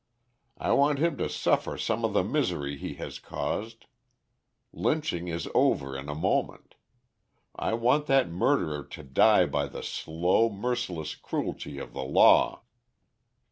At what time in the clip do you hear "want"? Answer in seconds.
0.71-0.97, 7.75-8.07